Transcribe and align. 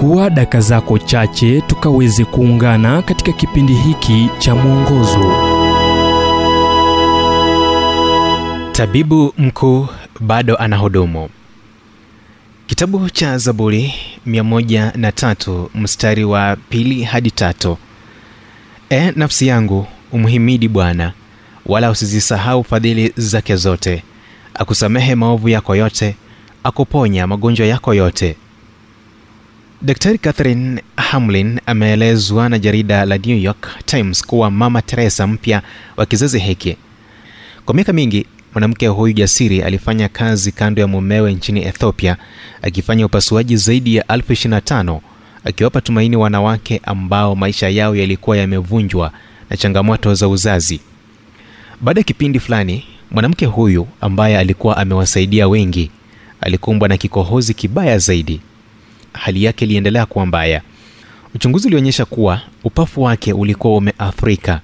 chukua 0.00 0.30
daka 0.30 0.60
zako 0.60 0.98
chache 0.98 1.60
tukaweze 1.60 2.24
kuungana 2.24 3.02
katika 3.02 3.32
kipindi 3.32 3.74
hiki 3.74 4.30
cha 4.38 4.54
mwongozo. 4.54 5.32
Tabibu 8.72 9.34
mkuu 9.38 9.88
bado 10.20 10.56
anahudumu 10.56 11.28
kitabu 12.66 13.10
cha 13.10 13.38
zaburi 13.38 13.94
103 14.26 15.66
mstari 15.74 16.24
wa 16.24 16.56
pili 16.56 17.02
hadi 17.02 17.30
tatu. 17.30 17.78
E 18.90 19.12
nafsi 19.16 19.46
yangu 19.46 19.86
umhimidi 20.12 20.68
bwana 20.68 21.12
wala 21.66 21.90
usizisahau 21.90 22.64
fadhili 22.64 23.12
zake 23.16 23.56
zote. 23.56 24.02
Akusamehe 24.54 25.14
maovu 25.14 25.48
yako 25.48 25.76
yote 25.76 26.16
akuponya 26.64 27.26
magonjwa 27.26 27.66
yako 27.66 27.94
yote 27.94 28.36
daktari 29.82 30.18
catherine 30.18 30.82
hamlin 30.96 31.60
ameelezwa 31.66 32.48
na 32.48 32.58
jarida 32.58 33.04
la 33.04 33.18
new 33.18 33.38
york 33.38 33.68
times 33.86 34.26
kuwa 34.26 34.50
mama 34.50 34.82
teresa 34.82 35.26
mpya 35.26 35.62
wa 35.96 36.06
kizazi 36.06 36.38
hiki. 36.38 36.76
Kwa 37.64 37.74
miaka 37.74 37.92
mingi 37.92 38.26
mwanamke 38.52 38.86
huyu 38.86 39.12
jasiri 39.12 39.62
alifanya 39.62 40.08
kazi 40.08 40.52
kando 40.52 40.80
ya 40.82 40.88
mumewe 40.88 41.32
nchini 41.34 41.64
ethiopia 41.66 42.16
akifanya 42.62 43.06
upasuaji 43.06 43.56
zaidi 43.56 43.96
ya 43.96 44.02
25 44.04 45.00
akiwapa 45.44 45.80
tumaini 45.80 46.16
wanawake 46.16 46.80
ambao 46.84 47.34
maisha 47.36 47.68
yao 47.68 47.96
yalikuwa 47.96 48.36
yamevunjwa 48.36 49.12
na 49.50 49.56
changamoto 49.56 50.14
za 50.14 50.28
uzazi. 50.28 50.80
Baada 51.80 52.00
ya 52.00 52.04
kipindi 52.04 52.40
fulani 52.40 52.84
mwanamke 53.10 53.46
huyu 53.46 53.86
ambaye 54.00 54.38
alikuwa 54.38 54.76
amewasaidia 54.76 55.48
wengi 55.48 55.90
alikumbwa 56.40 56.88
na 56.88 56.96
kikohozi 56.96 57.54
kibaya 57.54 57.98
zaidi 57.98 58.40
hali 59.12 59.44
yake 59.44 59.64
iliendelea 59.64 60.06
kuwa 60.06 60.26
mbaya. 60.26 60.62
Uchunguzi 61.34 61.68
ulionyesha 61.68 62.04
kuwa 62.04 62.40
upafu 62.64 63.02
wake 63.02 63.32
ulikuwa 63.32 63.76
umeafrika. 63.76 64.60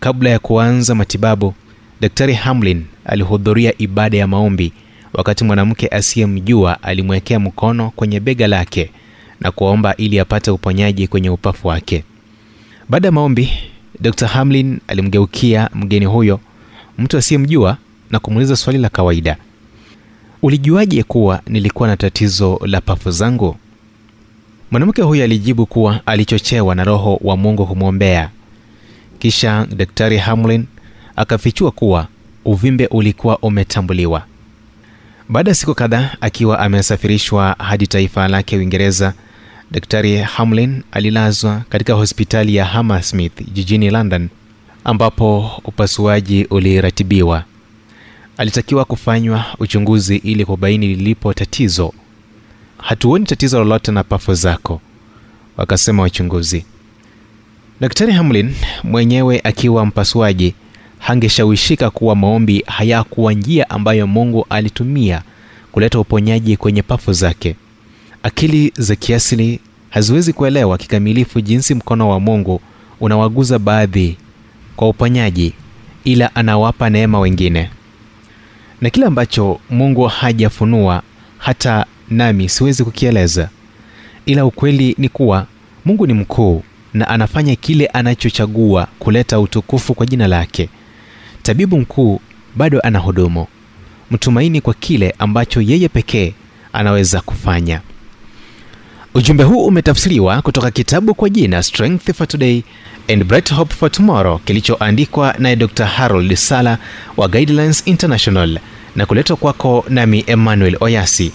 kabla 0.00 0.30
ya 0.30 0.38
kuanza 0.38 0.94
matibabu 0.94 1.54
daktari 2.00 2.34
hamlin 2.34 2.84
alihudhuria 3.04 3.72
ibada 3.78 4.18
ya 4.18 4.26
maombi 4.26 4.72
wakati 5.12 5.44
mwanamke 5.44 5.88
asiyemjua 5.88 6.82
alimwekea 6.82 7.40
mkono 7.40 7.90
kwenye 7.90 8.20
bega 8.20 8.46
lake 8.46 8.90
na 9.40 9.50
kuomba 9.50 9.96
ili 9.96 10.20
apate 10.20 10.50
uponyaji 10.50 11.06
kwenye 11.08 11.30
upafu 11.30 11.68
wake. 11.68 12.04
Baada 12.88 13.08
ya 13.08 13.12
maombi 13.12 13.50
dr 14.00 14.26
hamlin 14.26 14.78
alimgeukia 14.88 15.70
mgeni 15.74 16.06
huyo 16.06 16.40
mtu 16.98 17.18
asiyemjua 17.18 17.76
na 18.10 18.18
kumuuliza 18.18 18.56
swali 18.56 18.78
la 18.78 18.88
kawaida. 18.88 19.36
Ulijuaje 20.42 21.02
kuwa 21.02 21.40
nilikuwa 21.46 21.88
na 21.88 21.96
tatizo 21.96 22.60
la 22.66 22.80
pafu 22.80 23.10
zangu 23.10 23.56
mwanamke 24.70 25.02
huyo 25.02 25.24
alijibu 25.24 25.66
kuwa 25.66 26.00
alichochewa 26.06 26.74
na 26.74 26.84
roho 26.84 27.18
wa 27.24 27.36
mungu 27.36 27.66
kumwombea. 27.66 28.30
Kisha 29.18 29.66
daktari 29.76 30.18
hamlin 30.18 30.66
akafichua 31.16 31.70
kuwa 31.70 32.06
uvimbe 32.44 32.86
ulikuwa 32.86 33.38
umetambuliwa. 33.38 34.22
Baada 35.28 35.50
ya 35.50 35.54
siku 35.54 35.74
kadhaa 35.74 36.10
akiwa 36.20 36.58
amesafirishwa 36.58 37.56
hadi 37.58 37.86
taifa 37.86 38.28
lake 38.28 38.56
uingereza 38.56 39.14
daktari 39.70 40.16
hamlin 40.16 40.82
alilazwa 40.92 41.62
katika 41.68 41.94
hospitali 41.94 42.54
ya 42.56 42.64
hammersmith 42.64 43.52
jijini 43.52 43.90
london 43.90 44.28
ambapo 44.84 45.50
upasuaji 45.64 46.44
uliratibiwa. 46.44 47.44
Alitakiwa 48.36 48.84
kufanywa 48.84 49.44
uchunguzi 49.58 50.16
ili 50.16 50.44
kubaini 50.44 50.86
lilipo 50.86 51.34
tatizo 51.34 51.92
hatuoni 52.78 53.24
tatizo 53.26 53.58
lolote 53.58 53.92
na 53.92 54.04
pafu 54.04 54.34
zako 54.34 54.80
wakasema 55.56 56.02
wachunguzi. 56.02 56.64
Daktari 57.80 58.12
hamlin 58.12 58.54
mwenyewe 58.84 59.40
akiwa 59.44 59.86
mpasuaji 59.86 60.54
hangeshawishika 60.98 61.90
kuwa 61.90 62.16
maombi 62.16 62.64
hayakuwa 62.66 63.32
njia 63.32 63.70
ambayo 63.70 64.06
mungu 64.06 64.46
alitumia 64.50 65.22
kuleta 65.72 65.98
uponyaji 66.00 66.56
kwenye 66.56 66.82
pafu 66.82 67.12
zake. 67.12 67.56
Akili 68.22 68.72
za 68.78 68.96
kiasili 68.96 69.60
haziwezi 69.90 70.32
kuelewa 70.32 70.78
kikamilifu 70.78 71.40
jinsi 71.40 71.74
mkono 71.74 72.08
wa 72.10 72.20
mungu 72.20 72.60
unawaguza 73.00 73.58
baadhi 73.58 74.16
kwa 74.76 74.88
uponyaji 74.88 75.52
ila 76.04 76.34
anawapa 76.34 76.90
neema 76.90 77.18
wengine. 77.20 77.70
Na 78.80 78.90
kile 78.90 79.06
ambacho 79.06 79.60
mungu 79.70 80.04
hajafunua 80.06 81.02
hata 81.38 81.86
nami 82.10 82.48
siwezi 82.48 82.84
kukieleza. 82.84 83.48
Ila 84.26 84.44
ukweli 84.46 84.94
ni 84.98 85.08
kuwa 85.08 85.46
mungu 85.84 86.06
ni 86.06 86.12
mkuu 86.12 86.62
na 86.94 87.08
anafanya 87.08 87.56
kile 87.56 87.86
anachochagua 87.86 88.88
kuleta 88.98 89.40
utukufu 89.40 89.94
kwa 89.94 90.06
jina 90.06 90.26
lake. 90.26 90.68
Tabibu 91.42 91.78
mkuu 91.78 92.20
bado 92.56 92.80
ana 92.80 92.98
hudumu 92.98 93.46
mtumaini 94.10 94.60
kwa 94.60 94.74
kile 94.74 95.14
ambacho 95.18 95.60
yeye 95.60 95.88
pekee 95.88 96.34
anaweza 96.72 97.20
kufanya. 97.20 97.80
Ujumbe 99.14 99.44
huu 99.44 99.66
umetafsiriwa 99.66 100.42
kutoka 100.42 100.70
kitabu 100.70 101.14
kwa 101.14 101.28
jina 101.30 101.62
strength 101.62 102.12
for 102.12 102.28
today 102.28 102.62
and 103.08 103.24
bright 103.24 103.52
hope 103.54 103.74
for 103.74 103.90
tomorrow 103.90 104.38
kilichoandikwa 104.38 105.34
naye 105.38 105.56
dr 105.56 105.84
harold 105.86 106.34
sala 106.34 106.78
wa 107.16 107.28
guidelines 107.28 107.82
international 107.86 108.58
na 108.96 109.06
kuletwa 109.06 109.36
kwako 109.36 109.84
nami 109.88 110.24
emmanuel 110.26 110.76
oyasi 110.80 111.32